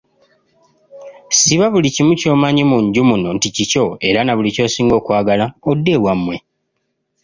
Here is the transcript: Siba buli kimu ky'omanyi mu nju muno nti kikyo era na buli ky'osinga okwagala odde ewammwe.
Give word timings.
Siba 1.39 1.65
buli 1.73 1.87
kimu 1.95 2.13
ky'omanyi 2.19 2.63
mu 2.71 2.77
nju 2.85 3.01
muno 3.09 3.29
nti 3.35 3.47
kikyo 3.55 3.85
era 4.07 4.19
na 4.23 4.33
buli 4.37 4.49
ky'osinga 4.55 4.93
okwagala 4.99 5.45
odde 5.69 5.91
ewammwe. 5.97 6.35